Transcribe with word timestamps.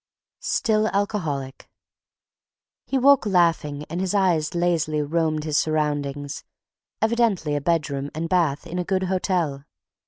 STILL 0.39 0.87
ALCOHOLIC 0.93 1.69
He 2.87 2.97
awoke 2.97 3.27
laughing 3.27 3.83
and 3.87 4.01
his 4.01 4.15
eyes 4.15 4.55
lazily 4.55 5.03
roamed 5.03 5.43
his 5.43 5.59
surroundings, 5.59 6.43
evidently 7.03 7.55
a 7.55 7.61
bedroom 7.61 8.09
and 8.15 8.27
bath 8.27 8.65
in 8.65 8.79
a 8.79 8.83
good 8.83 9.03
hotel. 9.03 9.63